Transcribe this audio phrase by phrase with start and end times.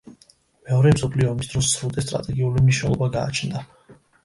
[0.69, 3.65] მეორე მსოფლიო ომის დროს სრუტეს სტრატეგიული მნიშვნელობა გააჩნდა.